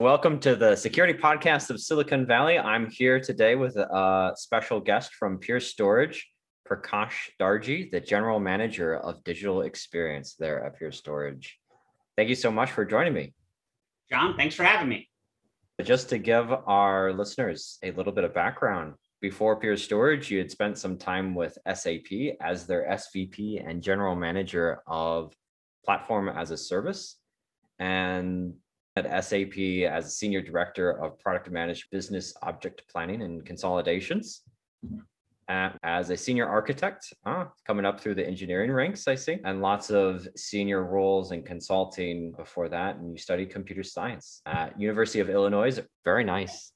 [0.00, 2.56] Welcome to the security podcast of Silicon Valley.
[2.56, 6.24] I'm here today with a uh, special guest from Pure Storage,
[6.68, 11.58] Prakash Darji, the general manager of digital experience there at Pure Storage.
[12.16, 13.34] Thank you so much for joining me.
[14.08, 15.08] John, thanks for having me.
[15.82, 20.52] Just to give our listeners a little bit of background, before Pure Storage, you had
[20.52, 25.34] spent some time with SAP as their SVP and general manager of
[25.84, 27.16] platform as a service.
[27.80, 28.54] And
[29.06, 29.58] at SAP
[29.88, 34.42] as a senior director of product managed business object planning and consolidations.
[35.48, 39.62] Uh, as a senior architect, uh, coming up through the engineering ranks, I see, and
[39.62, 42.96] lots of senior roles in consulting before that.
[42.96, 45.80] And you studied computer science at University of Illinois.
[46.04, 46.72] Very nice.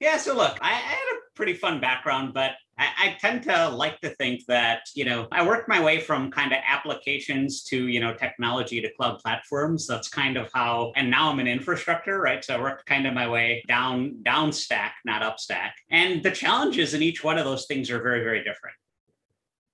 [0.00, 0.16] Yeah.
[0.16, 4.00] So look, I, I had a pretty fun background, but I, I, tend to like
[4.00, 8.00] to think that, you know, I worked my way from kind of applications to, you
[8.00, 9.86] know, technology to cloud platforms.
[9.86, 12.42] That's kind of how, and now I'm in infrastructure, right?
[12.42, 15.76] So I worked kind of my way down, down stack, not up stack.
[15.90, 18.76] And the challenges in each one of those things are very, very different.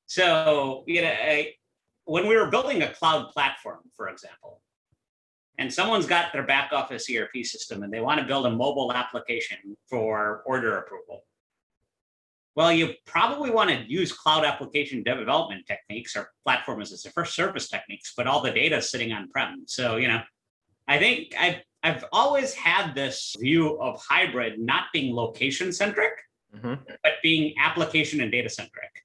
[0.07, 1.53] So, you know, I,
[2.07, 4.61] when we were building a cloud platform, for example,
[5.59, 8.93] and someone's got their back office ERP system and they want to build a mobile
[8.93, 11.23] application for order approval
[12.57, 17.35] well, you probably want to use cloud application development techniques or platform as a first
[17.35, 19.65] service techniques, but all the data is sitting on prem.
[19.67, 20.23] So, you know,
[20.89, 26.15] I think I've I've always had this view of hybrid not being location centric,
[26.53, 26.75] mm-hmm.
[27.03, 29.05] but being application and data centric.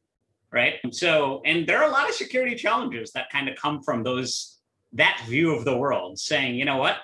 [0.51, 0.75] Right.
[0.91, 4.59] So, and there are a lot of security challenges that kind of come from those
[4.93, 6.97] that view of the world, saying, you know what,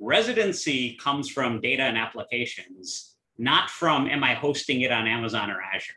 [0.00, 5.60] residency comes from data and applications not from am I hosting it on Amazon or
[5.60, 5.94] Azure.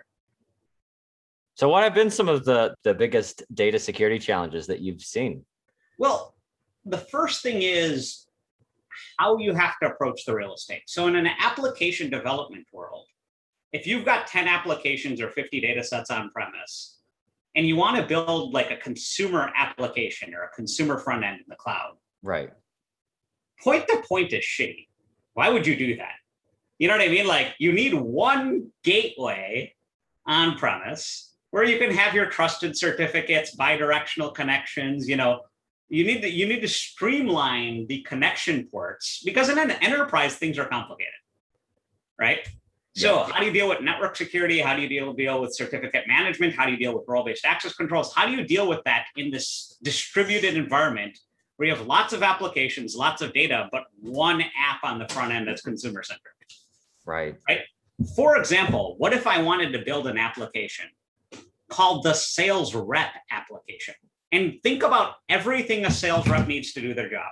[1.55, 5.43] So what have been some of the the biggest data security challenges that you've seen?
[5.97, 6.35] Well,
[6.85, 8.27] the first thing is
[9.19, 10.83] how you have to approach the real estate.
[10.88, 13.05] So in an application development world,
[13.73, 16.99] if you've got 10 applications or 50 data sets on premise
[17.55, 21.45] and you want to build like a consumer application or a consumer front end in
[21.47, 21.93] the cloud.
[22.21, 22.52] Right.
[23.61, 24.87] Point to point is shitty.
[25.33, 26.15] Why would you do that?
[26.80, 27.27] You know what I mean?
[27.27, 29.73] Like you need one gateway
[30.26, 35.42] on premise where you can have your trusted certificates, bidirectional connections, you know,
[35.89, 40.60] you need to you need to streamline the connection ports because in an enterprise things
[40.60, 41.14] are complicated.
[42.20, 42.48] Right?
[42.98, 44.59] So how do you deal with network security?
[44.59, 46.55] How do you deal, deal with certificate management?
[46.55, 48.11] How do you deal with role-based access controls?
[48.11, 51.15] How do you deal with that in this distributed environment
[51.58, 55.32] where you have lots of applications, lots of data, but one app on the front
[55.32, 56.33] end that's consumer centric?
[57.08, 57.36] Right.
[57.48, 57.62] Right.
[58.16, 60.86] For example, what if I wanted to build an application
[61.70, 63.95] called the sales rep application?
[64.32, 67.30] And think about everything a sales rep needs to do their job.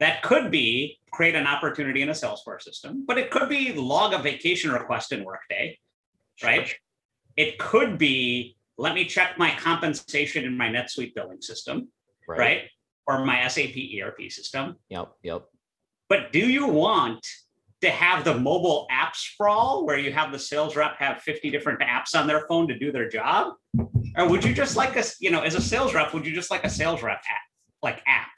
[0.00, 4.12] That could be create an opportunity in a Salesforce system, but it could be log
[4.12, 5.78] a vacation request in Workday,
[6.42, 6.70] right?
[7.36, 11.88] It could be let me check my compensation in my NetSuite billing system,
[12.28, 12.38] right?
[12.38, 12.60] right?
[13.06, 14.76] Or my SAP ERP system.
[14.90, 15.46] Yep, yep.
[16.10, 17.26] But do you want
[17.86, 21.80] to have the mobile app sprawl where you have the sales rep have 50 different
[21.80, 23.54] apps on their phone to do their job?
[24.16, 26.50] Or would you just like a, you know, as a sales rep, would you just
[26.50, 27.42] like a sales rep app,
[27.82, 28.28] like app?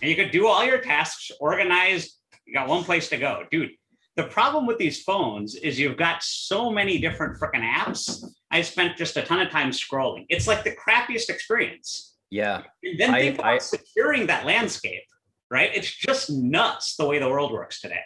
[0.00, 2.16] And you could do all your tasks organized,
[2.46, 3.44] you got one place to go.
[3.50, 3.70] Dude,
[4.16, 8.24] the problem with these phones is you've got so many different freaking apps.
[8.50, 10.24] I spent just a ton of time scrolling.
[10.30, 12.16] It's like the crappiest experience.
[12.30, 12.62] Yeah.
[12.82, 15.04] And then think I, about I, securing that landscape,
[15.50, 15.70] right?
[15.74, 18.00] It's just nuts the way the world works today.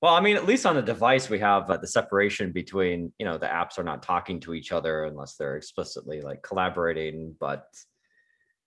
[0.00, 3.26] Well, I mean, at least on the device, we have uh, the separation between, you
[3.26, 7.66] know, the apps are not talking to each other unless they're explicitly like collaborating, but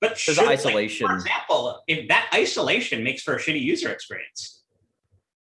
[0.02, 1.08] but there's should, isolation.
[1.08, 4.64] Like, for example, if that isolation makes for a shitty user experience,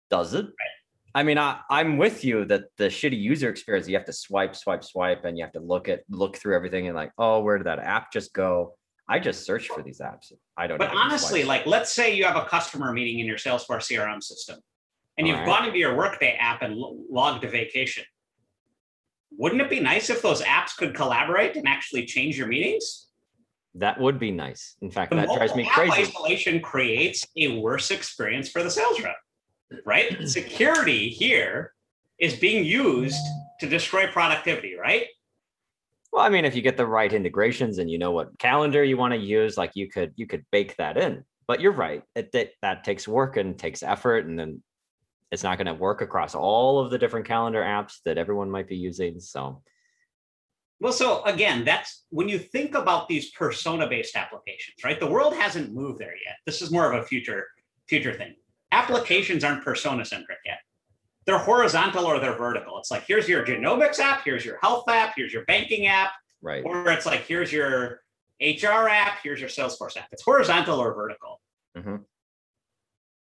[0.10, 0.46] does it?
[0.46, 0.76] Right.
[1.16, 4.56] I mean, I, I'm with you that the shitty user experience, you have to swipe,
[4.56, 7.58] swipe, swipe, and you have to look at look through everything and like, oh, where
[7.58, 8.76] did that app just go?
[9.08, 10.34] I just search for these apps.
[10.58, 10.80] I don't.
[10.80, 14.60] But honestly, like, let's say you have a customer meeting in your Salesforce CRM system
[15.18, 15.46] and you've right.
[15.46, 18.04] gone into your Workday app and logged a vacation.
[19.38, 23.08] Wouldn't it be nice if those apps could collaborate and actually change your meetings?
[23.76, 24.76] That would be nice.
[24.82, 26.04] In fact, the that drives me crazy.
[26.04, 29.16] Isolation creates a worse experience for the sales rep,
[29.86, 30.28] right?
[30.28, 31.74] Security here
[32.20, 33.22] is being used
[33.60, 35.06] to destroy productivity, right?
[36.12, 38.98] Well, I mean, if you get the right integrations and you know what calendar you
[38.98, 41.24] want to use, like you could you could bake that in.
[41.48, 44.64] But you're right; it, it that takes work and takes effort, and then
[45.32, 48.68] it's not going to work across all of the different calendar apps that everyone might
[48.68, 49.20] be using.
[49.20, 49.62] So,
[50.80, 55.00] well, so again, that's when you think about these persona based applications, right?
[55.00, 56.36] The world hasn't moved there yet.
[56.46, 57.46] This is more of a future
[57.88, 58.36] future thing.
[58.72, 60.60] Applications aren't persona centric yet.
[61.26, 62.78] They're horizontal or they're vertical.
[62.80, 66.64] It's like here's your genomics app, here's your health app, here's your banking app, Right.
[66.66, 68.02] or it's like here's your
[68.40, 70.08] HR app, here's your Salesforce app.
[70.12, 71.42] It's horizontal or vertical.
[71.76, 72.06] Mhm.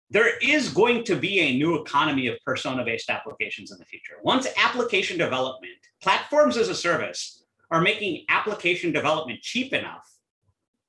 [0.10, 4.16] There is going to be a new economy of persona based applications in the future.
[4.24, 10.08] Once application development, platforms as a service are making application development cheap enough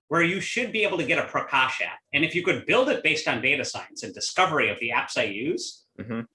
[0.07, 1.99] where you should be able to get a Prakash app.
[2.15, 5.19] And if you could build it based on data science and discovery of the apps
[5.19, 6.27] I use, Mhm.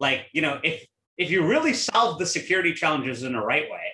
[0.00, 0.86] like, you know, if
[1.16, 3.92] if you really solve the security challenges in the right way,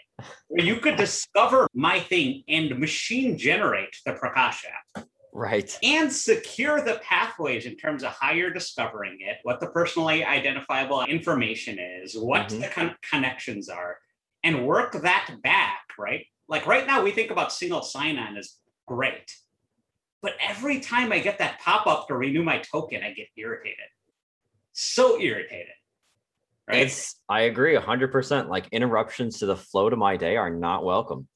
[0.48, 5.06] where you could discover my thing and machine generate the Prakash app
[5.40, 5.78] Right.
[5.82, 11.02] and secure the pathways in terms of how you're discovering it, what the personally identifiable
[11.06, 12.60] information is, what Mhm.
[12.60, 13.98] the con- connections are,
[14.44, 16.26] and work that back, right?
[16.46, 19.34] Like right now, we think about single sign on as great.
[20.20, 23.88] But every time I get that pop up to renew my token, I get irritated.
[24.74, 25.72] So irritated.
[26.68, 26.82] Right?
[26.86, 28.50] It's I agree hundred percent.
[28.50, 31.28] Like interruptions to the flow to my day are not welcome.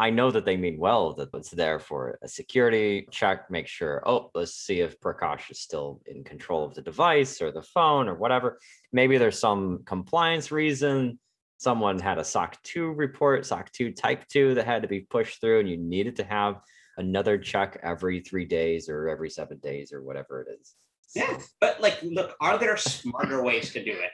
[0.00, 4.00] I know that they mean well, that it's there for a security check, make sure,
[4.06, 8.08] oh, let's see if Prakash is still in control of the device or the phone
[8.08, 8.60] or whatever.
[8.92, 11.18] Maybe there's some compliance reason.
[11.56, 15.40] Someone had a SOC 2 report, SOC 2 type 2 that had to be pushed
[15.40, 16.60] through, and you needed to have
[16.96, 20.74] another check every three days or every seven days or whatever it is.
[21.16, 24.10] Yeah, but like, look, are there smarter ways to do it?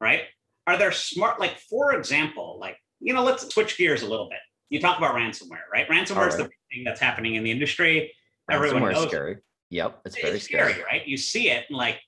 [0.00, 0.22] Right?
[0.68, 4.38] Are there smart, like, for example, like, you know, let's switch gears a little bit.
[4.70, 5.88] You talk about ransomware, right?
[5.88, 8.12] Ransomware is the thing that's happening in the industry.
[8.50, 9.08] Everyone Ransomware is knows.
[9.08, 9.36] scary.
[9.70, 10.84] Yep, it's It's very scary, scary.
[10.84, 11.06] right?
[11.06, 12.00] You see it, and like,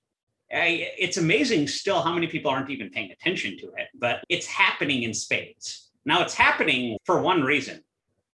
[0.53, 4.47] I, it's amazing still how many people aren't even paying attention to it, but it's
[4.47, 5.91] happening in spades.
[6.05, 7.83] Now, it's happening for one reason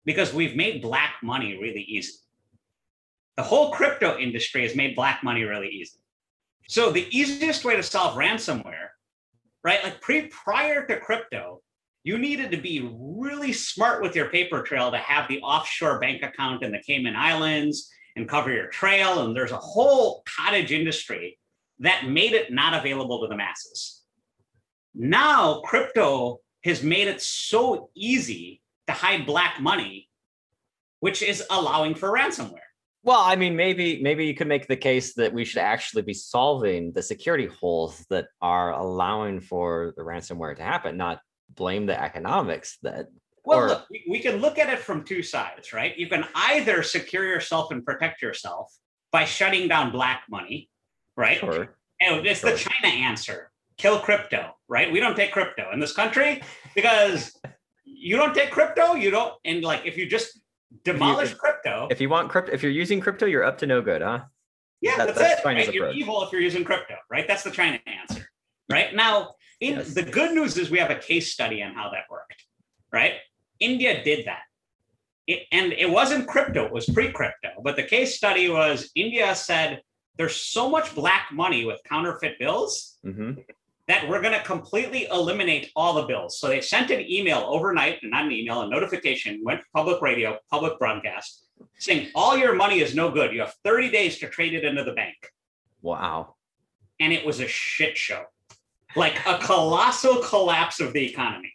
[0.04, 2.12] because we've made black money really easy.
[3.36, 5.98] The whole crypto industry has made black money really easy.
[6.68, 8.88] So the easiest way to solve ransomware,
[9.62, 9.82] right?
[9.84, 11.60] Like pre prior to crypto,
[12.08, 16.22] you needed to be really smart with your paper trail to have the offshore bank
[16.22, 19.26] account in the Cayman Islands and cover your trail.
[19.26, 21.38] And there's a whole cottage industry
[21.80, 24.04] that made it not available to the masses.
[24.94, 30.08] Now, crypto has made it so easy to hide black money,
[31.00, 32.68] which is allowing for ransomware.
[33.02, 36.14] Well, I mean, maybe maybe you could make the case that we should actually be
[36.14, 41.20] solving the security holes that are allowing for the ransomware to happen, not
[41.54, 43.06] blame the economics that
[43.44, 45.96] Well, Or- look, we, can look at it from two sides, right?
[45.96, 48.72] You can either secure yourself and protect yourself
[49.10, 50.68] by shutting down black money,
[51.16, 51.38] right?
[51.38, 51.74] sure.
[52.02, 53.50] Oh, it's the China answer.
[53.78, 54.92] Kill crypto, right?
[54.92, 56.42] We don't take crypto in this country
[56.74, 57.32] because
[57.84, 60.38] you don't take crypto, you don't, and like if you just
[60.84, 63.80] demolish if- crypto, If you want crypto, if you're using crypto, you're up to no
[63.80, 64.20] good, huh?
[64.80, 65.44] yeah, that- that's, that's it.
[65.46, 65.72] Right?
[65.74, 67.26] You're evil if you're using crypto, right?
[67.26, 68.28] That's the China answer,
[68.70, 68.94] right?
[68.94, 69.94] Now, in Yes.
[69.94, 72.44] the good news is we have a case study on how that worked,
[72.92, 73.14] right?
[73.60, 74.42] India did that.
[75.26, 77.50] It, and it wasn't crypto, it was pre crypto.
[77.62, 79.82] But the case study was India said
[80.16, 83.32] there's so much black money with counterfeit bills hmm
[83.86, 86.38] that we're going to completely eliminate all the bills.
[86.38, 90.78] So they sent an email overnight, not an email, a notification, went public radio, public
[90.78, 91.46] broadcast,
[91.78, 93.32] saying all your money is no good.
[93.32, 95.16] You have 30 days to trade it into the bank.
[95.80, 96.34] Wow.
[97.00, 98.24] And it was a shit show,
[98.96, 101.52] like a colossal collapse of the economy,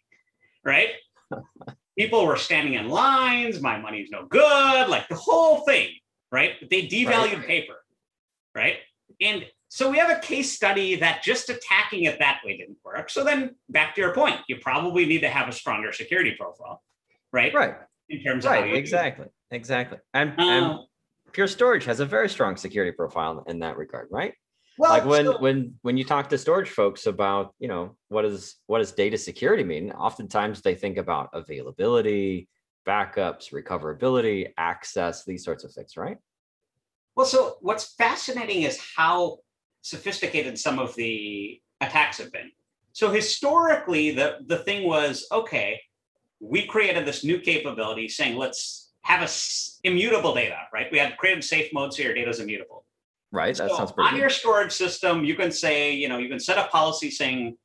[0.63, 0.89] right?
[1.97, 3.61] People were standing in lines.
[3.61, 4.89] My money's no good.
[4.89, 5.89] Like the whole thing,
[6.31, 6.53] right?
[6.69, 7.75] They devalued paper,
[8.55, 8.77] right?
[9.21, 13.09] And so we have a case study that just attacking it that way didn't work.
[13.09, 16.81] So then back to your point, you probably need to have a stronger security profile,
[17.31, 17.53] right?
[17.53, 17.75] Right.
[18.09, 18.71] In terms of Right.
[18.71, 18.75] do.
[18.75, 19.27] Exactly.
[19.51, 19.99] Exactly.
[20.13, 20.77] And, and Uh,
[21.31, 24.33] Pure Storage has a very strong security profile in that regard, right?
[24.77, 28.25] Well, like when so- when when you talk to storage folks about you know what
[28.25, 32.49] is what does data security mean oftentimes they think about availability
[32.87, 36.17] backups recoverability access these sorts of things right
[37.15, 39.37] Well, so what's fascinating is how
[39.81, 42.51] sophisticated some of the attacks have been.
[42.93, 45.79] So historically, the, the thing was okay,
[46.39, 50.87] we created this new capability saying let's have a s- immutable data, right?
[50.91, 52.85] We had created SafeMode so your data is immutable.
[53.33, 54.21] Right that so sounds pretty on good.
[54.21, 57.57] your storage system, you can say, you know, you can set a policy saying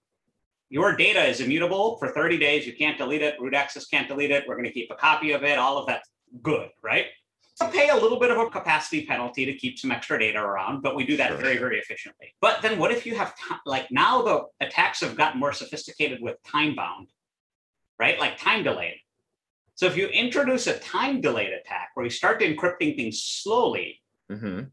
[0.71, 2.67] your data is immutable for 30 days.
[2.67, 3.41] You can't delete it.
[3.41, 4.45] Root access can't delete it.
[4.47, 5.59] We're going to keep a copy of it.
[5.59, 6.09] All of that's
[6.43, 7.07] good, right?
[7.55, 10.83] So pay a little bit of a capacity penalty to keep some extra data around,
[10.83, 11.39] but we do that Sure.
[11.39, 12.35] very, very efficiently.
[12.41, 16.19] But then what if you have ti- like now the attacks have gotten more sophisticated
[16.21, 17.09] with time bound,
[17.99, 18.19] right?
[18.21, 18.99] Like time delayed.
[19.75, 24.71] So if you introduce a time delayed attack where you start encrypting things slowly, Mhm.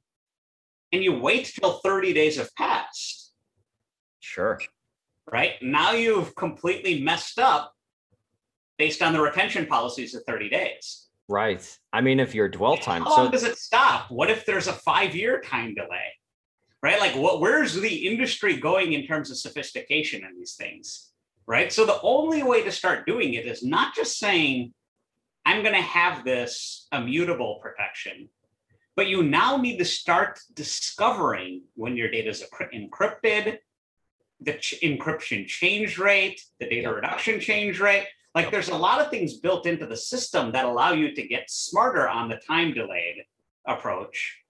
[0.95, 3.33] And you wait till 30 days have passed,
[4.21, 4.59] Sure.
[5.29, 5.61] right?
[5.61, 7.73] Now you've completely messed up
[8.77, 11.09] based on the retention policies of 30 days.
[11.27, 11.77] Right.
[11.91, 14.09] I mean, if your dwell time, How long so does it stop?
[14.09, 16.13] What if there's a five-year time delay?
[16.81, 16.99] Right?
[16.99, 21.11] Like what where's the industry going in terms of sophistication in these things?
[21.45, 21.73] Right.
[21.73, 24.73] So the only way to start doing it is not just saying,
[25.45, 28.29] I'm going to have this immutable protection,
[28.95, 33.57] but you now need to start discovering when your data is encrypted,
[34.41, 38.07] the ch- encryption change rate, the data reduction change rate.
[38.33, 41.49] Like there's a lot of things built into the system that allow you to get
[41.49, 43.23] smarter on the time delayed
[43.65, 44.41] approach.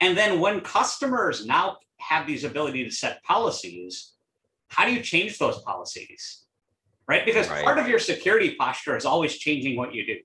[0.00, 4.12] And then when customers now have these ability to set policies,
[4.68, 6.44] how do you change those policies?
[7.06, 7.24] Right?
[7.24, 7.64] Because Right.
[7.64, 10.16] part of your security posture is always changing what you do.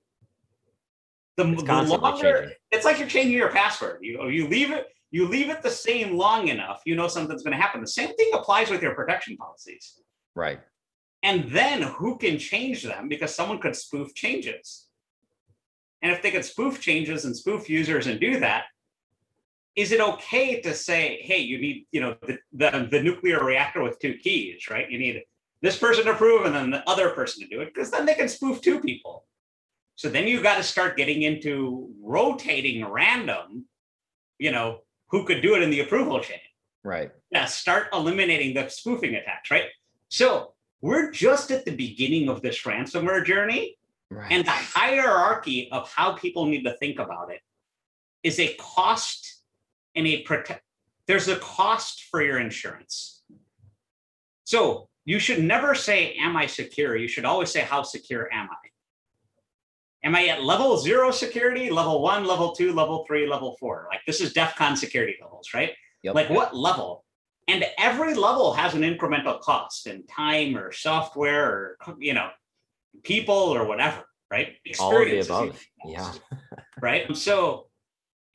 [1.38, 4.00] The, it's the longer, it's like you're changing your password.
[4.01, 7.56] You you leave it you leave it the same long enough, you know something's going
[7.56, 7.80] to happen.
[7.80, 10.01] The same thing applies with your protection policies.
[10.36, 10.60] Right.
[11.24, 14.88] And then who can change them because someone could spoof changes.
[16.01, 18.65] And if they could spoof changes and spoof users and do that,
[19.75, 23.84] is it okay to say, hey, you need, you know, the, the, the nuclear reactor
[23.84, 24.89] with two keys, right?
[24.92, 25.24] You need
[25.62, 28.15] this person to approve and then the other person to do it, because then they
[28.15, 29.25] can spoof two people.
[29.96, 33.66] So then you got to start getting into rotating random,
[34.38, 36.40] you know, who could do it in the approval chain
[36.84, 37.12] Right.
[37.32, 39.66] yeah, start eliminating the spoofing attacks, right?
[40.10, 43.78] So we're just at the beginning of this ransomware journey,
[44.12, 44.32] Right.
[44.32, 47.42] and the hierarchy of how people need to think about it
[48.22, 49.42] is a cost
[49.96, 50.64] and a protect.
[51.08, 53.24] There's a cost for your insurance.
[54.44, 56.96] So you should never say, Am I secure?
[56.96, 58.70] You should always say, How secure am I?
[60.06, 63.88] Am I at level zero security, level one, level two, level three, level four?
[63.90, 65.72] Like this is DEFCON security levels, right?
[66.04, 66.14] Yep.
[66.14, 67.04] Like what level?
[67.48, 72.30] And every level has an incremental cost in time or software or you know,
[73.04, 74.54] people or whatever, right?
[74.80, 75.66] all of the above.
[75.86, 76.12] Yeah.
[76.82, 77.16] Right.
[77.16, 77.68] So,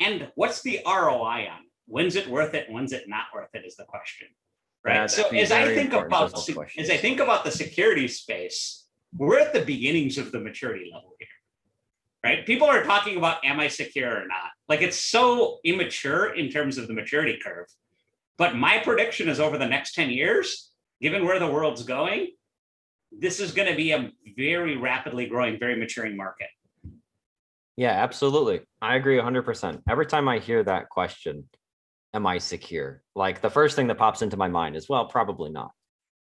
[0.01, 1.43] and what's the ROI on?
[1.45, 1.71] It?
[1.87, 2.67] When's it worth it?
[2.71, 3.65] When's it not worth it?
[3.67, 4.29] Is the question.
[4.83, 4.95] Right.
[4.95, 6.89] That's so as I think about those se- questions.
[6.89, 11.15] as I think about the security space, we're at the beginnings of the maturity level
[11.19, 11.29] here.
[12.23, 12.45] Right?
[12.45, 14.51] People are talking about am I secure or not?
[14.69, 17.67] Like it's so immature in terms of the maturity curve.
[18.37, 22.29] But my prediction is over the next 10 years, given where the world's going,
[23.13, 26.49] this is going to be a very rapidly growing, very maturing market.
[27.77, 28.61] Yeah, absolutely.
[28.81, 29.83] I agree 100%.
[29.89, 31.49] Every time I hear that question,
[32.15, 33.03] am I secure?
[33.15, 35.71] Like the first thing that pops into my mind is, well, probably not.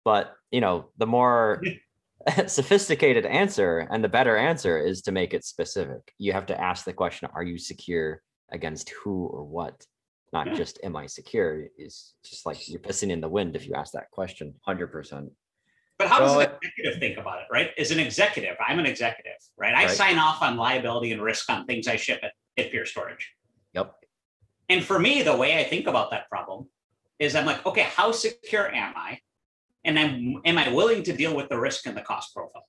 [0.06, 1.62] But, you know, the more
[2.47, 6.13] sophisticated answer and the better answer is to make it specific.
[6.17, 8.21] You have to ask the question, are you secure
[8.51, 9.85] against who or what?
[10.33, 10.53] Not Yeah.
[10.55, 11.67] just am I secure?
[11.77, 14.53] Is just like you're pissing in the wind if you ask that question.
[14.67, 15.29] 100%.
[15.97, 17.71] But how does So an executive think about it, right?
[17.77, 19.73] As an executive, I'm an executive, right?
[19.73, 19.89] I Right.
[19.97, 23.33] sign off on liability and risk on things I ship at, at Pure Storage.
[23.73, 23.95] Yep.
[24.69, 26.69] And for me, the way I think about that problem
[27.17, 29.19] is I'm like, okay, how secure am I?
[29.86, 32.67] And I'm am I willing to deal with the risk and the cost profile?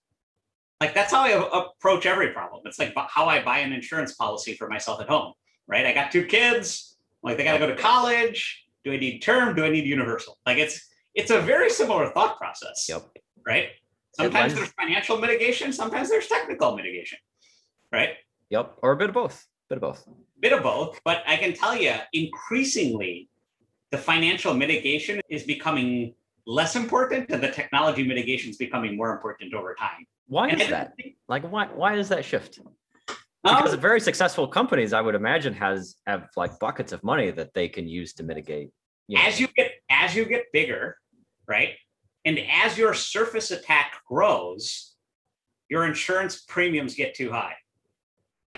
[0.81, 2.63] Like that's how I approach every problem.
[2.65, 5.35] It's like how I buy an insurance policy for myself at home,
[5.67, 5.85] right?
[5.85, 8.65] I got two kids, like they got to go to college.
[8.85, 9.55] Do I need term?
[9.55, 10.39] Do I need universal?
[10.47, 13.03] Like it's it's a very similar thought process Yep.
[13.45, 13.69] right?
[14.17, 17.19] Sometimes there's financial mitigation, sometimes there's technical mitigation,
[17.93, 18.11] right?
[18.51, 18.79] Yep.
[18.83, 19.47] Or a bit of both.
[19.69, 20.09] Bit of both.
[20.41, 23.29] Bit of both, but I can tell you increasingly
[23.91, 26.15] the financial mitigation is becoming
[26.51, 30.07] less important and the technology mitigation is becoming more important over time.
[30.27, 30.95] Why And is that?
[31.29, 32.61] Like why why is that shift?
[33.43, 37.55] because Um, very successful companies i would imagine has have like buckets of money that
[37.55, 38.69] they can use to mitigate
[39.11, 40.97] you know, as you get as you get bigger,
[41.49, 41.71] right?
[42.25, 44.95] And as your surface attack grows,
[45.69, 47.55] your insurance premiums get too high.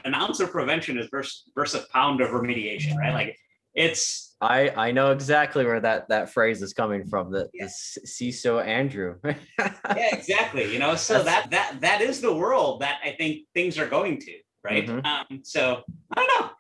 [0.04, 3.14] An ounce of prevention is versus, versus a pound of remediation, right?
[3.14, 3.38] Like
[3.74, 7.66] it's i i know exactly where that that phrase is coming from the, Yeah.
[7.66, 10.70] the ciso andrew yeah, exactly.
[10.72, 13.86] You know, so That's- that that that is the world that I think things are
[13.88, 14.32] going to,
[14.64, 14.86] right?
[14.86, 15.04] Mhm.
[15.06, 15.82] Um, so
[16.14, 16.50] I don't know.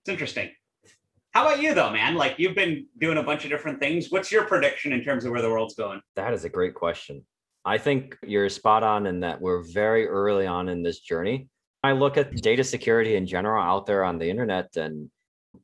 [0.00, 0.50] It's interesting.
[1.32, 2.14] How about you though, man?
[2.14, 4.10] Like you've been doing a bunch of different things.
[4.10, 6.00] What's your prediction in terms of where the world's going?
[6.16, 7.24] that is a great question
[7.64, 11.48] i think you're spot on in that we're very early on in this journey
[11.84, 15.08] i look at data security in general out there on the internet and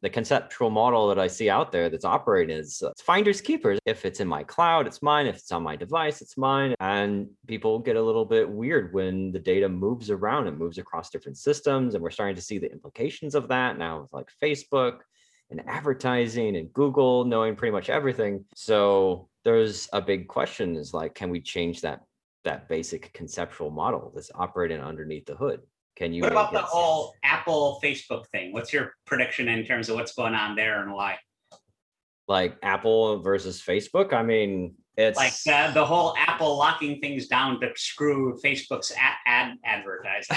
[0.02, 3.78] the conceptual model that I see out there that's operating is uh, finders keepers.
[3.84, 5.26] If it's in my cloud, it's mine.
[5.26, 6.74] If it's on my device, it's mine.
[6.80, 11.10] And people get a little bit weird when the data moves around and moves across
[11.10, 11.94] different systems.
[11.94, 15.00] And we're starting to see the implications of that now with like Facebook
[15.50, 18.44] and advertising and Google knowing pretty much everything.
[18.54, 22.02] So there's a big question is like, can we change that
[22.44, 25.60] that basic conceptual model that's operating underneath the hood?
[25.98, 28.52] Can you What about the whole Apple Facebook thing?
[28.52, 31.18] What's your prediction in terms of what's going on there and why?
[32.28, 34.12] like Apple versus Facebook?
[34.12, 39.14] I mean, it's Like the, the whole Apple locking things down to screw Facebook's ad,
[39.26, 40.36] ad advertising.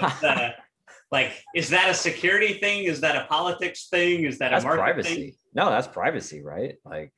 [0.00, 0.20] Right?
[0.20, 0.54] The-
[1.12, 2.84] like, is that a security thing?
[2.84, 4.24] Is that a politics thing?
[4.24, 5.14] Is that a that's market privacy.
[5.14, 5.32] thing?
[5.54, 6.76] No, that's privacy, right?
[6.84, 7.12] Like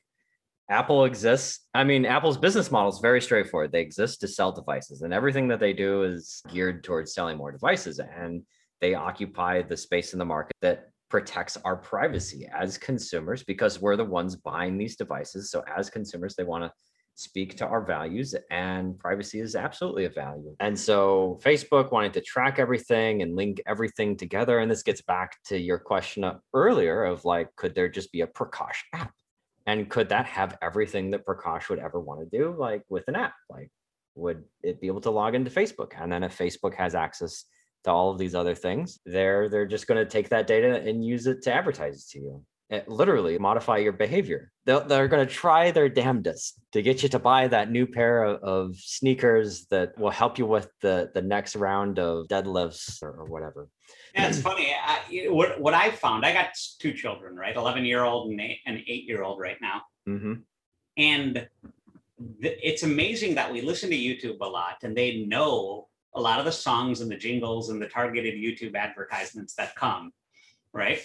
[0.70, 1.66] Apple exists.
[1.74, 3.72] I mean, Apple's business model is very straightforward.
[3.72, 7.52] They exist to sell devices, and everything that they do is geared towards selling more
[7.52, 8.00] devices.
[8.00, 8.42] And
[8.80, 13.96] they occupy the space in the market that protects our privacy as consumers because we're
[13.96, 15.50] the ones buying these devices.
[15.50, 16.72] So, as consumers, they want to
[17.14, 20.54] speak to our values, and privacy is absolutely a value.
[20.60, 24.58] And so, Facebook wanted to track everything and link everything together.
[24.58, 28.26] And this gets back to your question earlier of like, could there just be a
[28.26, 29.12] Prakash app?
[29.68, 33.16] And could that have everything that Prakash would ever want to do, like with an
[33.16, 33.34] app?
[33.50, 33.70] Like,
[34.14, 35.92] would it be able to log into Facebook?
[36.00, 37.44] And then if Facebook has access
[37.84, 41.04] to all of these other things, they're they're just going to take that data and
[41.04, 42.44] use it to advertise it to you.
[42.70, 44.52] It literally modify your behavior.
[44.66, 48.24] They're, they're going to try their damnedest to get you to buy that new pair
[48.24, 53.10] of, of sneakers that will help you with the the next round of deadlifts or,
[53.20, 53.68] or whatever.
[54.14, 54.74] Yeah, it's funny.
[54.74, 57.56] I, what what I found, I got two children, right?
[57.56, 60.34] Eleven year old and eight, an eight year old right now, hmm
[60.98, 61.48] and
[62.42, 66.38] th- it's amazing that we listen to YouTube a lot, and they know a lot
[66.38, 70.12] of the songs and the jingles and the targeted YouTube advertisements that come,
[70.74, 71.00] right?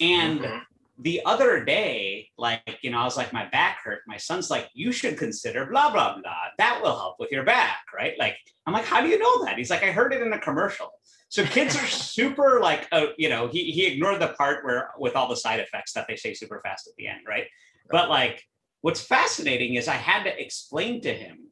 [0.00, 0.60] And Mhm.
[1.02, 4.00] The other day, like you know, I was like, my back hurt.
[4.06, 6.34] My son's like, you should consider blah blah blah.
[6.58, 8.14] That will help with your back, right?
[8.18, 9.56] Like, I'm like, how do you know that?
[9.56, 10.90] He's like, I heard it in a commercial.
[11.28, 15.16] So kids are super like, uh, you know, he he ignored the part where with
[15.16, 17.46] all the side effects that they say super fast at the end, right?
[17.90, 18.42] But like,
[18.82, 21.50] what's fascinating is I had to explain to him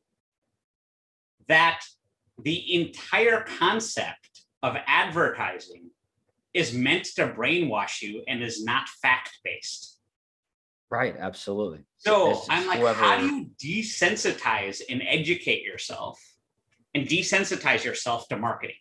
[1.49, 1.81] that
[2.43, 5.91] the entire concept of advertising
[6.55, 9.99] is meant to brainwash you and is not fact based.
[10.91, 11.81] Right, absolutely.
[11.99, 16.19] So I'm like, whoever- how do you desensitize and educate yourself
[16.95, 18.77] and desensitize yourself to marketing?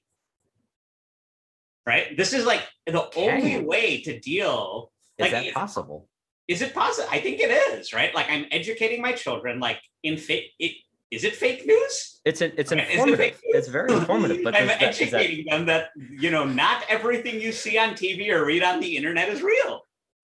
[1.86, 2.16] Right?
[2.18, 3.62] This is like the Can only you?
[3.66, 4.92] way to deal.
[5.18, 6.08] Is Like, that possible?
[6.48, 7.10] is it possible?
[7.12, 8.14] I think it is, right?
[8.16, 10.74] Like I'm educating my children, like in fit it
[11.12, 12.20] is it fake news?
[12.26, 13.20] It's an, it's it informative.
[13.20, 13.56] news?
[13.56, 14.44] It's very informative.
[14.44, 18.30] But I'm is that, educating them that you know not everything you see on TV
[18.30, 19.82] or read on the internet is real.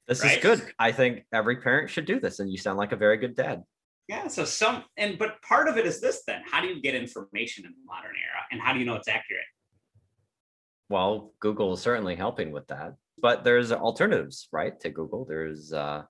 [0.08, 0.36] this right?
[0.36, 0.62] is good.
[0.78, 3.62] I think every parent should do this, and you sound like a very good dad.
[4.08, 4.26] Yeah.
[4.26, 6.42] So some and but part of it is this then.
[6.50, 8.42] How do you get information in the modern era?
[8.50, 9.44] And how do you know it's accurate?
[10.88, 14.78] Well, Google is certainly helping with that, but there's alternatives, right?
[14.80, 16.02] To Google, there's uh,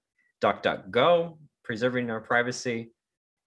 [0.43, 2.91] DuckDuckGo, preserving our privacy,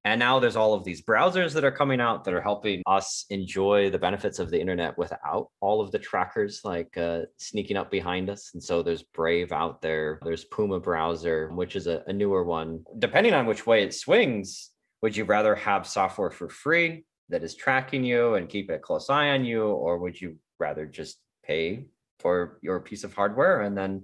[0.05, 3.25] and now there's all of these browsers that are coming out that are helping us
[3.31, 7.89] enjoy the benefits of the internet without all of the trackers like uh, sneaking up
[7.89, 8.51] behind us.
[8.53, 12.85] And so there's Brave out there, there's Puma browser, which is a, a newer one.
[12.99, 14.69] Depending on which way it swings,
[15.01, 19.09] would you rather have software for free that is tracking you and keep a close
[19.09, 21.85] eye on you, or would you rather just pay
[22.19, 24.03] for your piece of hardware and then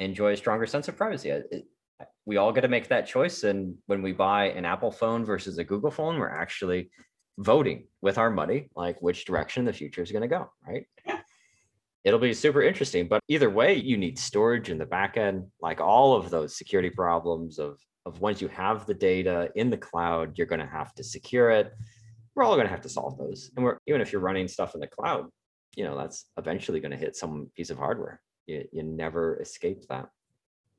[0.00, 1.30] enjoy a stronger sense of privacy?
[1.30, 1.66] It-
[2.24, 3.44] we all get to make that choice.
[3.44, 6.90] And when we buy an Apple phone versus a Google phone, we're actually
[7.38, 10.84] voting with our money, like which direction the future is going to go, right?
[11.06, 11.20] Yeah.
[12.04, 13.08] It'll be super interesting.
[13.08, 16.90] But either way, you need storage in the back end, like all of those security
[16.90, 20.94] problems of of once you have the data in the cloud, you're going to have
[20.94, 21.72] to secure it.
[22.34, 23.50] We're all going to have to solve those.
[23.56, 25.26] And we're even if you're running stuff in the cloud,
[25.76, 28.22] you know, that's eventually going to hit some piece of hardware.
[28.46, 30.08] You, you never escape that.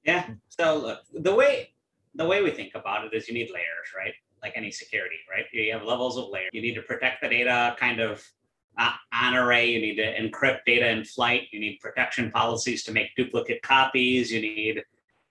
[0.07, 0.25] Yeah.
[0.47, 1.73] So look, the way
[2.15, 4.13] the way we think about it is you need layers, right?
[4.41, 5.45] Like any security, right?
[5.51, 6.49] You have levels of layers.
[6.53, 8.25] You need to protect the data kind of
[8.77, 9.69] uh, on array.
[9.69, 11.43] You need to encrypt data in flight.
[11.51, 14.31] You need protection policies to make duplicate copies.
[14.31, 14.83] You need,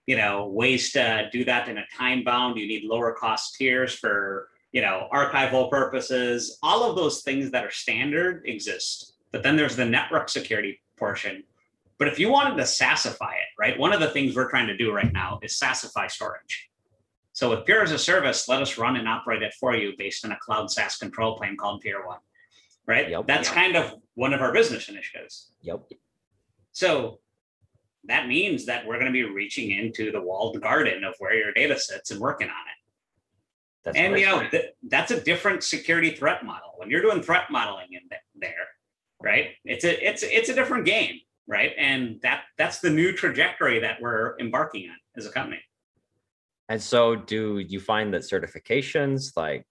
[0.05, 2.57] you know, ways to do that in a time bound.
[2.57, 6.59] You need lower cost tiers for, you know, archival purposes.
[6.61, 9.13] All of those things that are standard exist.
[9.31, 11.43] But then there's the network security portion,
[11.99, 14.77] but if you wanted to SaaSify it, right, one of the things we're trying to
[14.77, 16.69] do right now is SaaSify storage.
[17.33, 20.25] So with Pure as a service, let us run and operate it for you based
[20.25, 22.17] on a cloud SaaS control plane called Pure1,
[22.87, 23.09] right?
[23.09, 23.27] Yep.
[23.27, 23.55] That's Yep.
[23.55, 25.51] kind of one of our business initiatives.
[25.61, 25.81] Yep.
[26.71, 27.19] So
[28.05, 31.51] that means that we're going to be reaching into the walled garden of where your
[31.53, 32.77] data sits and working on it.
[33.83, 36.73] That's and you know th- that's a different security threat model.
[36.75, 38.67] When you're doing threat modeling in th- there,
[39.21, 39.51] right?
[39.63, 41.21] It's a it's it's a different game.
[41.47, 41.71] Right?
[41.77, 45.61] And that that's the new trajectory that we're embarking on as a company.
[46.69, 49.65] And so, do you find that certifications like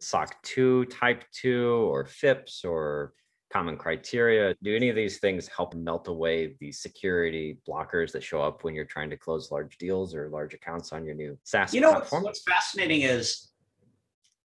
[0.00, 3.14] SOC 2, Type 2, or FIPS, or
[3.52, 8.40] common criteria, do any of these things help melt away the security blockers that show
[8.40, 11.74] up when you're trying to close large deals or large accounts on your new SaaS
[11.74, 12.24] you know platform?
[12.24, 13.50] What's, fascinating is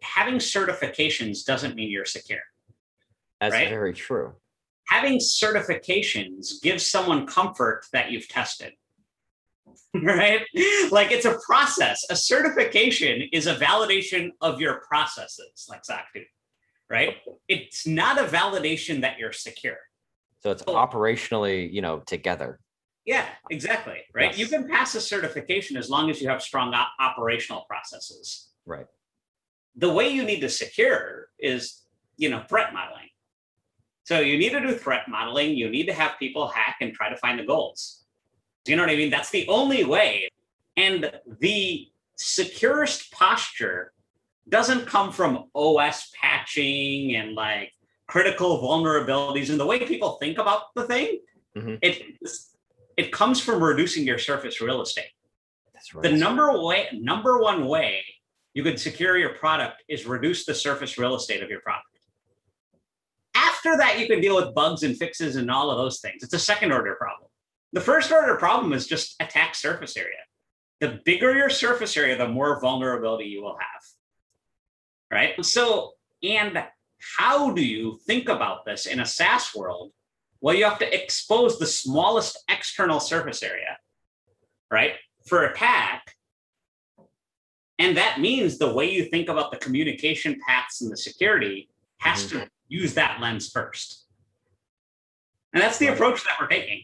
[0.01, 2.41] having certifications doesn't mean you're secure.
[3.39, 3.69] That's right?
[3.69, 4.33] very true.
[4.87, 8.73] Having certifications gives someone comfort that you've tested.
[10.03, 10.41] right?
[10.91, 12.05] Like it's a process.
[12.09, 16.23] A certification is a validation of your processes, like SOC 2,
[16.89, 17.15] right?
[17.47, 19.77] It's not a validation that you're secure.
[20.39, 22.59] So it's operationally, you know, together.
[23.05, 23.99] Yeah, exactly.
[24.13, 24.31] Right.
[24.31, 24.39] Yes.
[24.39, 28.49] You can pass a certification as long as you have strong op- operational processes.
[28.65, 28.87] Right.
[29.75, 31.83] The way you need to secure is,
[32.17, 33.09] you know, threat modeling.
[34.05, 35.55] So you need to do threat modeling.
[35.57, 38.05] You need to have people hack and try to find the goals.
[38.63, 39.09] Do you know what I mean?
[39.09, 40.29] That's the only way.
[40.77, 43.91] And the securest posture
[44.47, 47.71] doesn't come from OS patching and like
[48.07, 51.19] critical vulnerabilities and the way people think about the thing.
[51.55, 51.79] Mhm.
[51.81, 52.03] It
[52.97, 55.11] it comes from reducing your surface real estate.
[55.73, 56.03] That's right.
[56.03, 58.05] The number way number one way
[58.53, 61.94] you can secure your product is reduce the surface real estate of your product.
[63.65, 66.21] After that, you can deal with bugs and fixes and all of those things.
[66.21, 67.29] It's a second order problem.
[67.73, 70.19] The first order problem is just attack surface area.
[70.81, 73.81] The bigger your surface area, the more vulnerability you will have.
[75.11, 75.43] Right?
[75.43, 76.63] So, and
[77.17, 79.91] how do you think about this in a SaaS world?
[80.41, 83.79] Well, you have to expose the smallest external surface area,
[84.69, 84.93] right,
[85.25, 86.13] for attack.
[87.79, 92.27] And that means the way you think about the communication paths and the security has
[92.27, 92.41] mm-hmm.
[92.41, 94.05] to use that lens first.
[95.53, 96.83] And that's the approach that we're taking.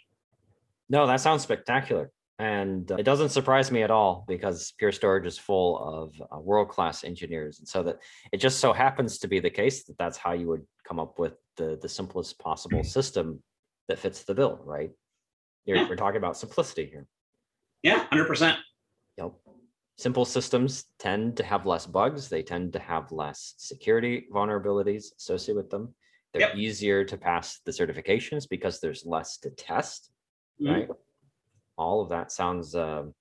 [0.89, 2.11] No, that sounds spectacular.
[2.39, 6.39] And uh, it doesn't surprise me at all because Pure Storage is full of uh,
[6.39, 7.59] world class engineers.
[7.59, 7.99] And so that
[8.31, 11.19] it just so happens to be the case that that's how you would come up
[11.19, 13.43] with the, the simplest possible system
[13.87, 14.89] that fits the bill, right?
[15.65, 15.89] You're, Yeah.
[15.89, 17.05] We're talking about simplicity here.
[17.83, 18.57] Yeah, 100%.
[19.17, 19.33] Yep.
[20.01, 22.27] Simple systems tend to have less bugs.
[22.27, 25.93] They tend to have less security vulnerabilities associated with them.
[26.33, 26.55] They're Yep.
[26.55, 30.09] easier to pass the certifications because there's less to test,
[30.59, 30.71] Mhm.
[30.73, 30.89] right?
[31.77, 33.13] All of that sounds um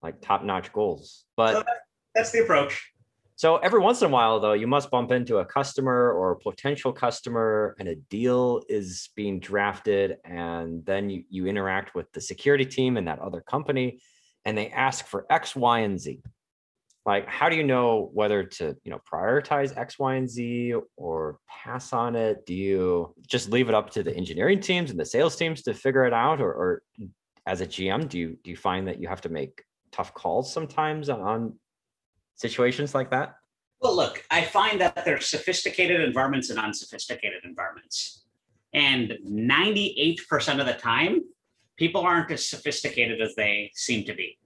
[0.00, 1.26] like top-notch goals.
[1.36, 1.66] But
[2.14, 2.94] That's the approach.
[3.34, 6.38] so every once in a while, though, you must bump into a customer or a
[6.38, 12.22] potential customer, and a deal is being drafted, and then you, you interact with the
[12.22, 14.00] security team and that other company,
[14.46, 16.22] and they ask for X, Y, and Z.
[17.04, 21.38] Like, how do you know whether to, you know, prioritize X, Y, and Z or
[21.48, 22.46] pass on it?
[22.46, 25.74] Do you just leave it up to the engineering teams and the sales teams to
[25.74, 26.82] figure it out, or, or
[27.46, 30.52] as a GM, do you do you find that you have to make tough calls
[30.52, 31.54] sometimes on
[32.34, 33.36] situations like that?
[33.80, 38.24] Well, look, I find that there's sophisticated environments and unsophisticated environments.
[38.72, 41.20] And 98% of the time,
[41.76, 44.38] people aren't as sophisticated as they seem to be.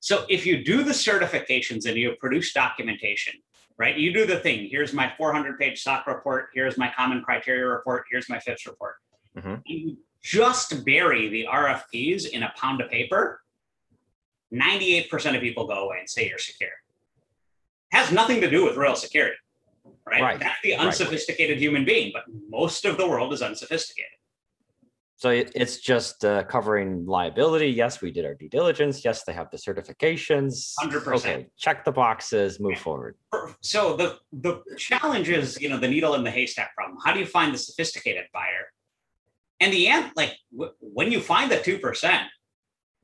[0.00, 3.34] So if you do the certifications and you produce documentation,
[3.78, 3.96] right?
[3.96, 4.68] You do the thing.
[4.70, 6.48] Here's my 400 page SOC report.
[6.54, 8.04] Here's my common criteria report.
[8.10, 8.96] Here's my FIPS report.
[9.36, 9.62] Mhm.
[9.66, 13.42] You just bury the RFPs in a pound of paper.
[14.52, 16.70] 98% of people go away and say you're secure.
[17.92, 19.36] Has nothing to do with real security,
[20.06, 20.22] right?
[20.22, 20.80] Right, That's the right.
[20.80, 24.15] unsophisticated human being, but most of the world is unsophisticated.
[25.18, 27.68] So it, it's just uh, covering liability.
[27.68, 29.02] Yes, we did our due diligence.
[29.02, 30.74] Yes, they have the certifications.
[30.78, 31.14] 100%.
[31.16, 33.16] Okay, check the boxes, move forward.
[33.62, 37.20] so the the challenge is you know the needle in the haystack problem how do
[37.20, 38.64] you find the sophisticated buyer
[39.60, 42.24] and the end like w- when you find the 2%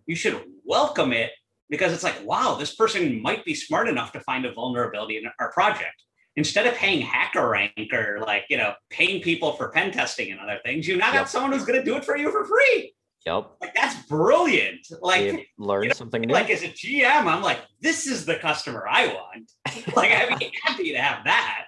[0.06, 1.30] you should welcome it
[1.70, 5.24] because it's like wow this person might be smart enough to find a vulnerability in
[5.40, 5.98] our project
[6.36, 10.40] instead of paying hacker rank or like you know paying people for pen testing and
[10.40, 11.14] other things you now Yep.
[11.14, 12.94] got someone who's going to do it for you for free
[13.26, 13.50] Yep.
[13.60, 15.46] like that's brilliant like They've you
[15.88, 16.32] know, something new.
[16.34, 19.52] like as a GM, I'm like, this is the customer I want.
[19.96, 21.66] like I'd be happy to have that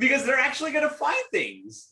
[0.00, 1.90] because they're actually going to find things.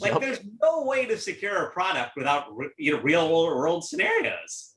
[0.00, 0.20] Like Yep.
[0.20, 2.44] there's no way to secure a product without
[2.78, 4.74] you know real world scenarios.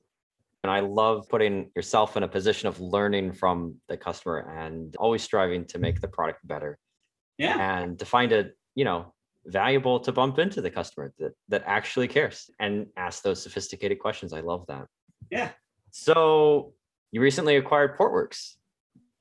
[0.63, 5.23] And I love putting yourself in a position of learning from the customer and always
[5.23, 6.77] striving to make the product better
[7.37, 9.13] Yeah, and to find it, you know,
[9.45, 14.33] valuable to bump into the customer that, that actually cares and ask those sophisticated questions.
[14.33, 14.85] I love that.
[15.31, 15.49] Yeah.
[15.89, 16.73] So
[17.11, 18.55] you recently acquired Portworx.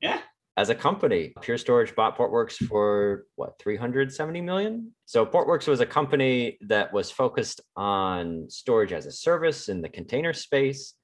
[0.02, 0.20] Yeah.
[0.56, 1.32] as a company.
[1.40, 4.92] Pure Storage bought Portworx for what, 370 million?
[5.06, 9.88] So Portworx was a company that was focused on storage as a service in the
[9.88, 10.94] container space.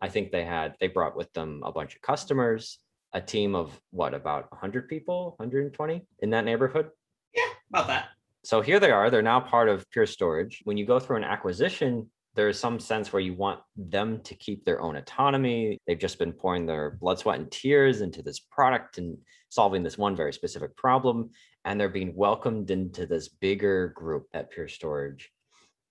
[0.00, 2.78] I think they had, they brought with them a bunch of customers,
[3.12, 6.90] a team of what, about 100 people, 120 in that neighborhood?
[7.34, 8.06] Yeah, about that.
[8.44, 9.10] So here they are.
[9.10, 10.60] They're now part of Pure Storage.
[10.64, 14.34] When you go through an acquisition, there is some sense where you want them to
[14.34, 15.78] keep their own autonomy.
[15.86, 19.16] They've just been pouring their blood, sweat, and tears into this product and
[19.48, 21.30] solving this one very specific problem.
[21.64, 25.30] And they're being welcomed into this bigger group at Pure Storage.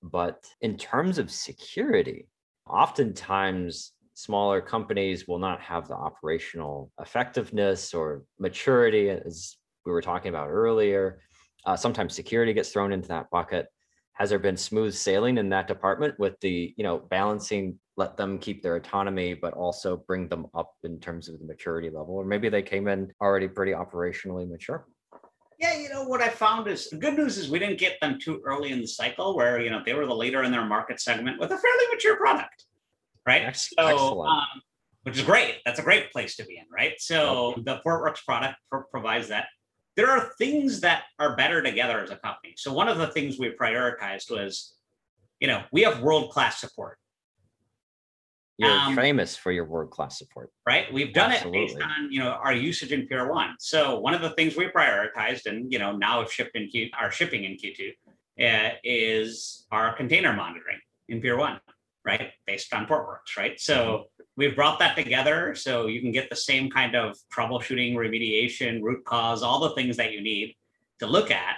[0.04, 2.28] But in terms of security,
[2.70, 10.30] oftentimes smaller companies will not have the operational effectiveness or maturity, as we were talking
[10.30, 11.20] about earlier.
[11.66, 13.68] Uh, sometimes security gets thrown into that bucket
[14.16, 18.40] has there been smooth sailing in that department with the you know balancing let them
[18.40, 22.26] keep their autonomy but also bring them up in terms of the maturity level or
[22.26, 24.88] maybe they came in already pretty operationally mature
[25.60, 28.18] yeah you know what i found is the good news is we didn't get them
[28.20, 31.00] too early in the cycle where you know they were the leader in their market
[31.00, 32.66] segment with a fairly mature product
[33.26, 33.98] right Excellent.
[33.98, 34.62] so um,
[35.04, 37.66] which is great that's a great place to be in right so yep.
[37.66, 38.58] the portworx product
[38.92, 39.48] provides that
[39.96, 42.54] there are things that are better together as a company.
[42.58, 44.76] So one of the things we prioritized was,
[45.40, 46.98] you know, we have world class support.
[48.58, 50.92] You're um, famous for your world class support, right?
[50.94, 51.60] We've done Absolutely.
[51.60, 53.56] it based on you know our usage in Pure1.
[53.60, 56.90] So one of the things we prioritized, and you know now have shipped in Q,
[56.98, 57.92] our shipping in Q2,
[58.42, 61.60] uh, is our container monitoring in Pure1,
[62.06, 62.32] right?
[62.48, 63.60] Based on Portworx, right?
[63.60, 64.06] So
[64.38, 69.04] we've brought that together so you can get the same kind of troubleshooting, remediation, root
[69.04, 70.56] cause, all the things that you need
[71.00, 71.56] to look at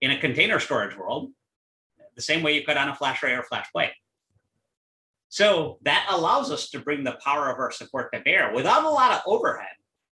[0.00, 1.30] in a container storage world,
[2.16, 3.90] the same way you could on a flash FlashArray or flash FlashBlade.
[5.30, 8.90] So that allows us to bring the power of our support to bear without a
[8.90, 9.76] lot of overhead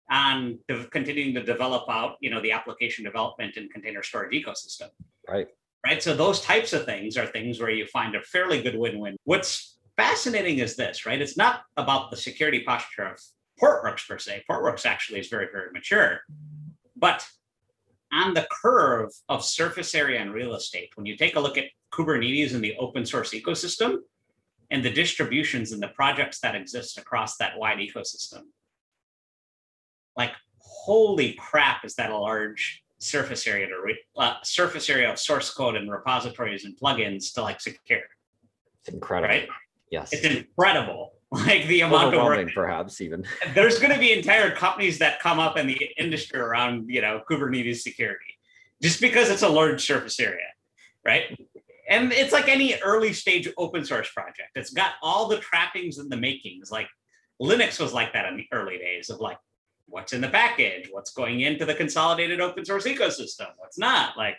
[0.10, 0.58] on
[0.90, 4.90] continuing to develop out, you know, the application development and container storage ecosystem.
[5.28, 5.48] Right.
[5.86, 6.02] Right.
[6.02, 9.18] So those types of things are things where you find a fairly good win-win.
[9.26, 11.22] What's fascinating is this, right?
[11.22, 13.20] It's not about the security posture of
[13.62, 14.44] Portworx per se.
[14.50, 16.22] Portworx actually is very, very mature.
[16.96, 17.28] But
[18.14, 21.66] on the curve of surface area and real estate, when you take a look at
[21.92, 23.98] Kubernetes and the open source ecosystem
[24.72, 28.44] and the distributions and the projects that exist across that wide ecosystem,
[30.18, 35.20] like holy crap, is that a large surface area to re- uh, surface area of
[35.20, 38.00] source code and repositories and plugins to like secure.
[38.80, 39.36] It's incredible.
[39.36, 39.50] Right?
[39.92, 40.14] Yes.
[40.14, 41.14] It's incredible.
[41.34, 42.54] Like the amount of work.
[42.54, 43.24] Perhaps even.
[43.54, 47.22] There's going to be entire companies that come up in the industry around, you know,
[47.30, 48.38] Kubernetes security,
[48.82, 50.48] just because it's a large surface area,
[51.06, 51.40] right?
[51.92, 54.50] And it's like any early stage open source project.
[54.56, 56.72] It's got all the trappings and the makings.
[56.72, 56.88] Like
[57.40, 59.38] Linux was like that in the early days of like,
[59.88, 64.18] what's in the package, what's going into the consolidated open source ecosystem, what's not.
[64.18, 64.38] Like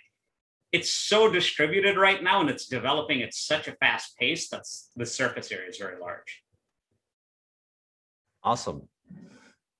[0.72, 5.06] it's so distributed right now and it's developing at such a fast pace that's the
[5.06, 6.42] surface area is very large
[8.42, 8.88] awesome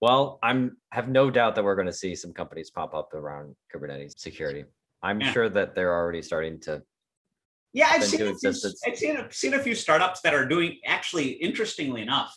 [0.00, 3.56] well i'm have no doubt that we're going to see some companies pop up around
[3.74, 4.64] kubernetes security
[5.02, 5.32] i'm yeah.
[5.32, 6.82] sure that they're already starting to
[7.72, 8.50] yeah i've seen, a few,
[8.86, 12.36] I've seen, a, seen a few startups that are doing actually interestingly enough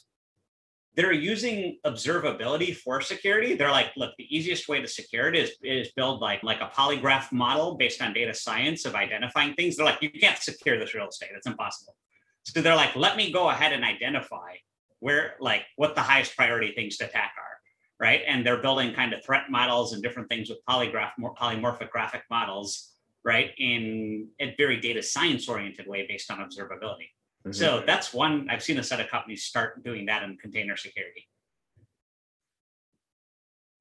[0.96, 3.56] they're using observability for security.
[3.56, 6.68] They're like, look, the easiest way to secure it is, is build like, like a
[6.68, 9.76] polygraph model based on data science of identifying things.
[9.76, 11.32] They're like, you can't secure this real estate.
[11.36, 11.96] It's impossible.
[12.44, 14.54] So they're like, let me go ahead and identify
[15.00, 17.58] where, like, what the highest priority things to attack are,
[18.00, 18.22] right?
[18.26, 22.24] And they're building kind of threat models and different things with polygraph, more polymorphic graphic
[22.30, 22.95] models,
[23.26, 23.52] right?
[23.58, 27.10] In a very data science oriented way based on observability.
[27.46, 27.52] Mm-hmm.
[27.52, 31.28] So that's one, I've seen a set of companies start doing that in container security.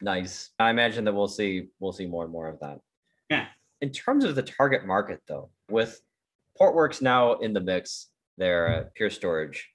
[0.01, 0.51] Nice.
[0.59, 2.81] I imagine that we'll see we'll see more and more of that.
[3.31, 3.47] Yeah.
[3.81, 6.01] In terms of the target market though, with
[6.61, 9.71] Portworx now in the mix, there at Pure Storage,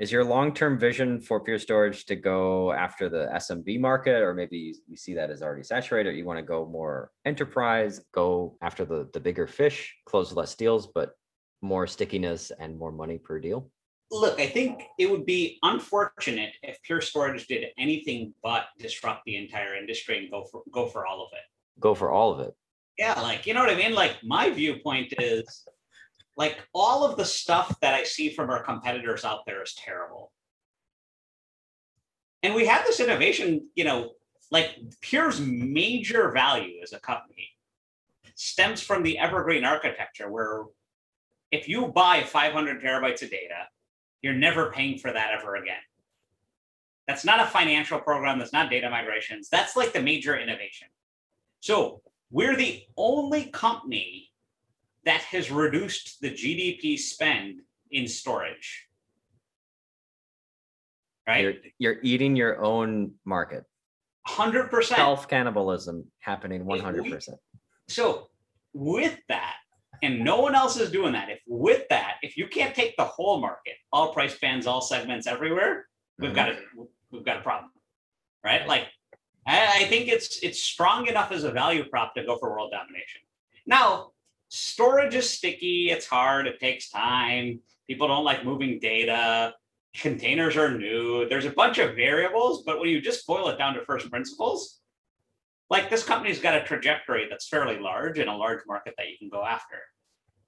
[0.00, 4.74] is your long-term vision for Pure Storage to go after the SMB market, or maybe
[4.88, 6.08] you see that as already saturated?
[6.08, 10.54] or you want to go more enterprise, go after the the bigger fish, close less
[10.54, 11.10] deals, but
[11.60, 13.70] more stickiness and more money per deal?
[14.10, 19.36] Look, I think it would be unfortunate if Pure Storage did anything but disrupt the
[19.36, 21.44] entire industry and go for go for all of it.
[21.78, 22.54] Go for all of it.
[22.96, 23.94] Yeah, like you know what I mean?
[23.94, 25.66] Like my viewpoint is
[26.36, 30.32] like all of the stuff that I see from our competitors out there is terrible.
[32.42, 34.12] And we have this innovation, you know,
[34.50, 37.50] like Pure's major value as a company
[38.34, 40.64] stems from the evergreen architecture where
[41.52, 43.66] if you buy 500 terabytes of data,
[44.22, 45.76] you're never paying for that ever again.
[47.06, 48.38] That's not a financial program.
[48.38, 49.48] That's not data migrations.
[49.50, 50.88] That's like the major innovation.
[51.60, 54.29] So we're the only company
[55.04, 57.60] that has reduced the GDP spend
[57.90, 58.86] in storage.
[61.26, 61.42] Right?
[61.42, 63.64] You're, you're eating your own market.
[64.28, 64.84] 100%.
[64.84, 67.34] Self cannibalism happening 100%.
[67.88, 68.28] So
[68.72, 69.56] with that,
[70.02, 71.28] and no one else is doing that.
[71.28, 75.26] If with that, if you can't take the whole market, all price bands, all segments,
[75.26, 75.86] everywhere,
[76.18, 76.82] we've got a mm-hmm.
[77.10, 77.70] we've got a problem,
[78.44, 78.66] right?
[78.66, 78.86] Like,
[79.46, 82.72] I, I think it's it's strong enough as a value prop to go for world
[82.72, 83.20] domination.
[83.66, 84.12] Now,
[84.50, 85.90] storage is sticky.
[85.90, 86.46] It's hard.
[86.46, 87.60] It takes time.
[87.88, 89.54] People don't like moving data.
[89.96, 91.28] Containers are new.
[91.28, 94.80] There's a bunch of variables, but when you just boil it down to first principles,
[95.70, 99.16] like this company's got a trajectory that's fairly large in a large market that you
[99.16, 99.78] can go after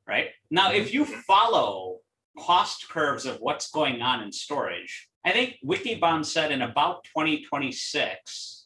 [0.06, 1.20] right now if you mm-hmm.
[1.20, 1.98] follow
[2.38, 8.61] cost curves of what's going on in storage i think wikibon said in about 2026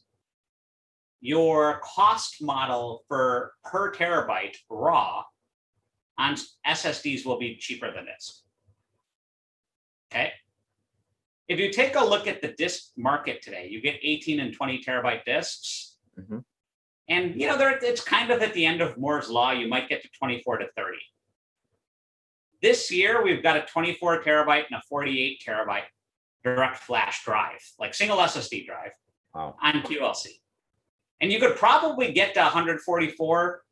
[1.20, 5.22] your cost model for per terabyte raw
[6.18, 6.34] on
[6.66, 8.44] ssds will be cheaper than this
[10.12, 10.32] okay
[11.48, 14.82] if you take a look at the disk market today you get 18 and 20
[14.82, 16.44] terabyte disks Mhm.
[17.08, 19.50] and you know, there it's kind of at the end of Moore's law.
[19.52, 20.96] You might get to 24 to 30.
[22.62, 25.84] This year, we've got a 24 terabyte and a 48 terabyte
[26.42, 28.92] direct flash drive, like single SSD drive
[29.34, 29.56] Wow.
[29.60, 30.40] on QLC.
[31.20, 33.62] And you could probably get to 144,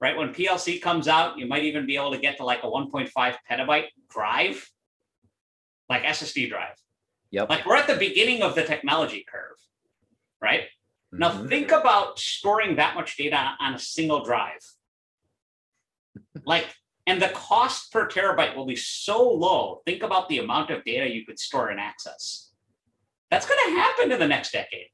[0.00, 0.16] right?
[0.16, 3.10] When PLC comes out, you might even be able to get to like a 1.5
[3.50, 4.70] petabyte drive,
[5.88, 6.76] like SSD drive.
[7.30, 7.48] Yep.
[7.48, 9.56] Like we're at the beginning of the technology curve,
[10.40, 10.64] right?
[11.12, 11.48] Now Mhm.
[11.48, 14.60] think about storing that much data on a single drive.
[16.44, 16.66] Like,
[17.06, 19.82] and the cost per terabyte will be so low.
[19.86, 22.52] Think about the amount of data you could store and access.
[23.30, 24.88] That's going to happen in the next decade.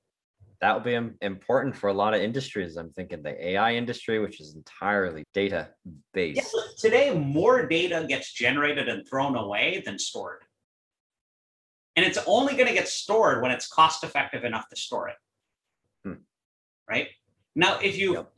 [0.62, 2.76] That will be important for a lot of industries.
[2.76, 6.54] I'm thinking the AI industry, which is entirely data Yeah, based.
[6.54, 10.42] look, today, more data gets generated and thrown away than stored.
[11.96, 15.16] And it's only going to get stored when it's cost effective enough to store it.
[16.04, 16.14] Hmm.
[16.88, 17.08] Right?
[17.56, 18.32] Now, if you Yep.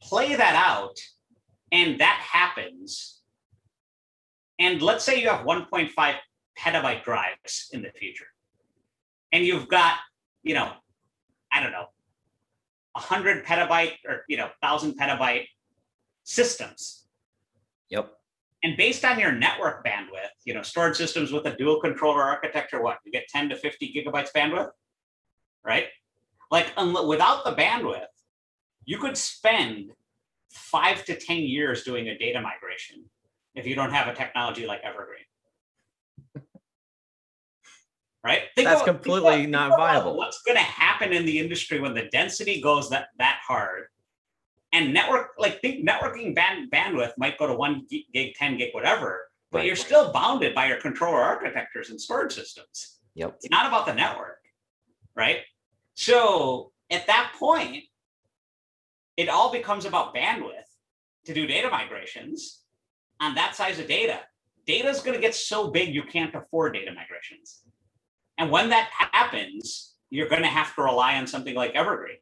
[0.00, 0.96] play that out
[1.72, 3.20] and that happens,
[4.60, 6.20] and let's say you have 1.5
[6.56, 8.28] petabyte drives in the future,
[9.32, 9.98] and you've got,
[10.44, 10.72] you know,
[11.54, 11.86] I don't know,
[12.92, 15.46] 100 petabyte or, you know, 1,000 petabyte
[16.24, 17.06] systems
[17.90, 18.12] Yep.
[18.62, 22.82] and based on your network bandwidth, you know, storage systems with a dual controller architecture,
[22.82, 24.70] what you get 10 to 50 gigabytes bandwidth,
[25.64, 25.88] right?
[26.50, 28.06] Like unli- without the bandwidth,
[28.84, 29.92] you could spend
[30.50, 33.04] five to 10 years doing a data migration
[33.54, 35.24] if you don't have a technology like Evergreen.
[38.24, 38.44] Right?
[38.56, 40.16] Think That's about- completely about- not viable.
[40.16, 43.88] What's going to happen in the industry when the density goes that that hard?
[44.72, 49.28] and network like think networking band bandwidth might go to one gig 10 gig whatever
[49.52, 49.66] but Right.
[49.68, 53.34] you're still bounded by your controller architectures and storage systems Yep.
[53.36, 54.40] it's not about the network
[55.14, 55.42] right
[55.94, 57.84] so at that point
[59.16, 60.66] it all becomes about bandwidth
[61.26, 62.64] to do data migrations
[63.20, 64.22] on that size of data
[64.66, 67.62] data is going to get so big you can't afford data migrations
[68.38, 72.16] and when that happens you're going to have to rely on something like evergreen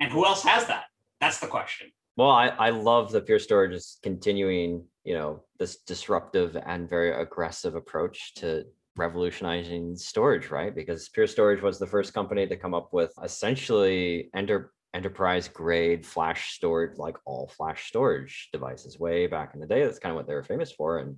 [0.00, 0.84] and who else has that?
[1.20, 1.88] That's the question.
[2.16, 7.12] Well, I, I love that Pure Storage is continuing, you know, this disruptive and very
[7.12, 8.64] aggressive approach to
[8.96, 10.74] revolutionizing storage, right?
[10.74, 16.06] Because Pure Storage was the first company to come up with essentially enter, enterprise grade
[16.06, 19.84] flash storage, like all flash storage devices way back in the day.
[19.84, 20.98] That's kind of what they were famous for.
[20.98, 21.16] And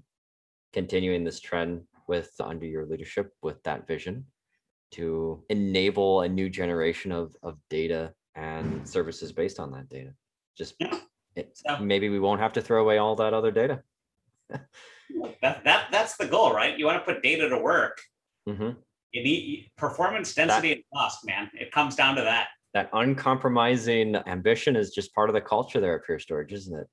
[0.72, 4.24] continuing this trend with under your leadership with that vision
[4.90, 10.10] to enable a new generation of, of data and services based on that data.
[10.56, 10.98] Just Yeah.
[11.36, 13.82] it, So- maybe we won't have to throw away all that other data.
[15.40, 16.78] That, that that's the goal, right?
[16.78, 17.98] You want to put data to work.
[18.46, 18.70] Mm-hmm.
[19.12, 21.50] You need performance, density, and cost, man.
[21.54, 22.48] It comes down to that.
[22.74, 26.86] That uncompromising ambition is just part of the culture there at Pure Storage, isn't it?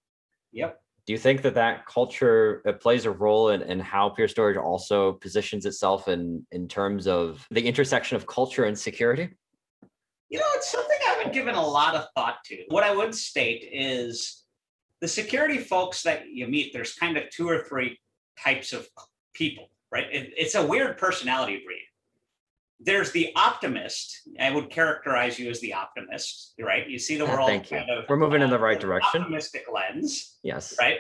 [0.54, 0.80] Yep.
[1.06, 5.14] Do you think that that culture plays a role in, in how Pure Storage also
[5.14, 9.30] positions itself in in terms of the intersection of culture and security?
[10.30, 12.64] You know, it's something I haven't given a lot of thought to.
[12.70, 14.44] What I would state is
[15.02, 18.00] the security folks that you meet, there's kind of two or three
[18.44, 18.88] types of
[19.34, 20.08] people, right?
[20.12, 21.86] It- it's a weird personality breed.
[22.80, 24.22] There's the optimist.
[24.40, 26.88] I would characterize you as the optimist, right?
[26.90, 27.78] You see the Ah, world thank you.
[27.78, 29.22] kind of We're moving in the uh, right direction.
[29.22, 30.38] Optimistic lens.
[30.44, 30.76] Yes.
[30.80, 30.98] right?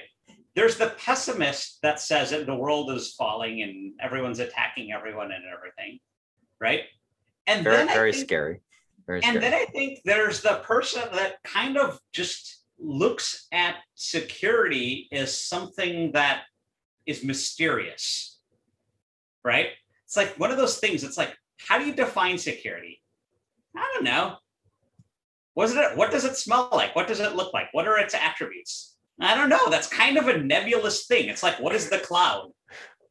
[0.55, 5.43] There's the pessimist that says that the world is falling and everyone's attacking everyone and
[5.53, 5.99] everything.
[6.61, 6.81] right?
[7.47, 8.61] And very then very think- scary.
[9.05, 9.39] Very and scary.
[9.41, 16.11] then I think there's the person that kind of just looks at security as something
[16.13, 16.43] that
[17.05, 18.39] is mysterious,
[19.43, 19.67] right?
[20.05, 21.03] It's like one of those things.
[21.03, 23.01] It's like, how do you define security?
[23.75, 24.37] I don't know.
[25.55, 25.95] Was it?
[25.97, 26.95] What does it smell like?
[26.95, 27.67] What does it look like?
[27.71, 28.95] What are its attributes?
[29.19, 29.69] I don't know.
[29.69, 31.29] That's kind of a nebulous thing.
[31.29, 32.51] It's like, what is the cloud?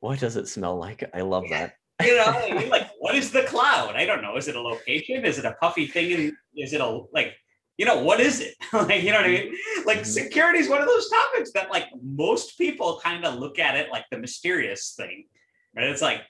[0.00, 1.02] what does it smell like?
[1.14, 1.76] I love that.
[2.02, 3.96] You know, I mean, like, what is the cloud?
[3.96, 4.36] I don't know.
[4.36, 5.24] Is it a location?
[5.24, 6.12] Is it a puffy thing?
[6.12, 7.32] And is it a like,
[7.78, 8.54] you know, what is it?
[8.74, 9.54] like, you know what I mean?
[9.86, 10.06] Like, Mhm.
[10.06, 13.90] security is one of those topics that, like, most people kind of look at it
[13.90, 15.24] like the mysterious thing,
[15.74, 15.86] right?
[15.88, 16.20] It's like,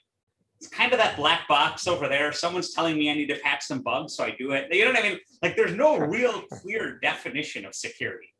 [0.65, 2.31] it's kind of that black box over there.
[2.31, 4.73] Someone's telling me I need to patch some bugs, so I do it.
[4.73, 5.19] You know what I mean?
[5.41, 8.33] Like, there's no real clear definition of security.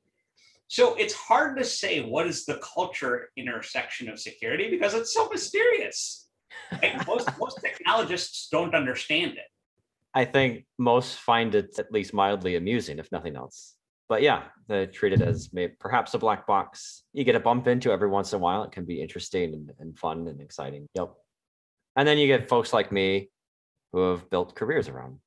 [0.67, 5.29] So it's hard to say what is the culture intersection of security because it's so
[5.29, 6.27] mysterious.
[6.71, 9.45] Like most most technologists don't understand it.
[10.15, 13.75] I think most find it at least mildly amusing, if nothing else.
[14.09, 17.03] But yeah, they treat it as may perhaps a black box.
[17.13, 18.63] You get a bump into every once in a while.
[18.63, 20.87] It can be interesting and, and fun and exciting.
[20.95, 21.13] Yep.
[21.95, 23.29] And then you get folks like me
[23.93, 25.19] who have built careers around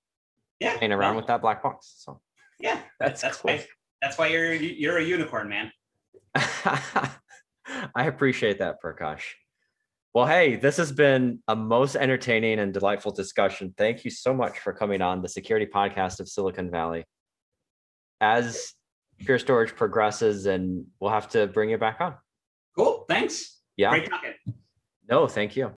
[0.60, 1.94] Yeah, playing around well, with that black box.
[1.98, 2.20] So
[2.60, 3.52] Yeah, that's that's cool.
[3.52, 3.66] why
[4.02, 5.72] that's why you're you're a unicorn, man.
[6.34, 9.22] I appreciate that, Prakash.
[10.14, 13.74] Well, hey, this has been a most entertaining and delightful discussion.
[13.76, 17.04] Thank you so much for coming on the security podcast of Silicon Valley.
[18.20, 18.72] As
[19.18, 22.14] Pure Storage progresses, and we'll have to bring you back on.
[22.76, 23.04] Cool.
[23.08, 23.60] Thanks.
[23.76, 23.90] Yeah.
[23.90, 24.32] Great talking.
[25.08, 25.66] No, thank you.